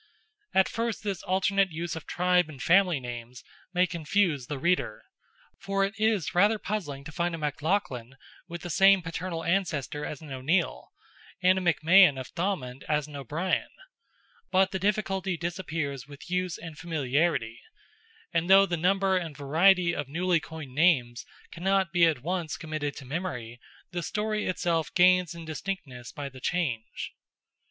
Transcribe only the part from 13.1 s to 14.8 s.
O'Brien, but the